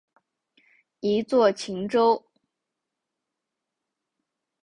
[0.99, 2.25] 一作晴州。